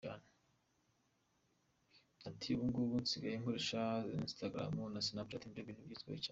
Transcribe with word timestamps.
Ati 2.29 2.49
“Ubu 2.53 2.63
ng’ubu 2.67 2.95
nsigaye 3.03 3.35
nkoresha 3.41 3.81
instagram 4.27 4.73
na 4.93 5.01
snapchat 5.07 5.41
nibyo 5.43 5.63
bintu 5.67 5.83
bigezweho 5.85 6.17
cyane. 6.23 6.29